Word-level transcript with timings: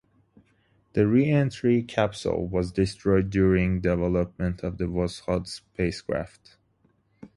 The 0.93 1.05
re-entry 1.05 1.83
capsule 1.83 2.47
was 2.47 2.71
destroyed 2.71 3.29
during 3.29 3.81
development 3.81 4.63
of 4.63 4.79
the 4.79 4.85
Voskhod 4.85 5.45
spacecraft. 5.45 6.57